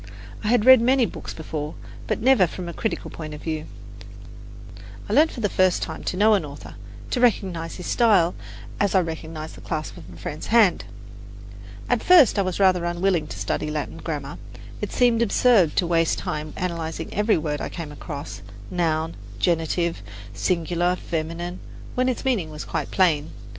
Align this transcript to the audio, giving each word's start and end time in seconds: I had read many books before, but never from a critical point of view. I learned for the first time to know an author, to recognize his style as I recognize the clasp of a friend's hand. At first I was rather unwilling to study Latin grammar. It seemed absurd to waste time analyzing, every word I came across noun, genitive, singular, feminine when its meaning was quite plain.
I 0.43 0.47
had 0.47 0.65
read 0.65 0.81
many 0.81 1.05
books 1.05 1.31
before, 1.31 1.75
but 2.07 2.19
never 2.23 2.47
from 2.47 2.67
a 2.67 2.73
critical 2.73 3.11
point 3.11 3.35
of 3.35 3.43
view. 3.43 3.67
I 5.07 5.13
learned 5.13 5.31
for 5.31 5.41
the 5.41 5.47
first 5.47 5.83
time 5.83 6.03
to 6.05 6.17
know 6.17 6.33
an 6.33 6.43
author, 6.43 6.73
to 7.11 7.19
recognize 7.19 7.75
his 7.75 7.85
style 7.85 8.33
as 8.79 8.95
I 8.95 8.99
recognize 9.01 9.53
the 9.53 9.61
clasp 9.61 9.97
of 9.97 10.11
a 10.11 10.17
friend's 10.17 10.47
hand. 10.47 10.85
At 11.87 12.01
first 12.01 12.39
I 12.39 12.41
was 12.41 12.59
rather 12.59 12.83
unwilling 12.85 13.27
to 13.27 13.37
study 13.37 13.69
Latin 13.69 13.97
grammar. 13.97 14.39
It 14.81 14.91
seemed 14.91 15.21
absurd 15.21 15.75
to 15.75 15.85
waste 15.85 16.17
time 16.17 16.53
analyzing, 16.57 17.13
every 17.13 17.37
word 17.37 17.61
I 17.61 17.69
came 17.69 17.91
across 17.91 18.41
noun, 18.71 19.13
genitive, 19.37 20.01
singular, 20.33 20.95
feminine 20.95 21.59
when 21.93 22.09
its 22.09 22.25
meaning 22.25 22.49
was 22.49 22.65
quite 22.65 22.89
plain. 22.89 23.29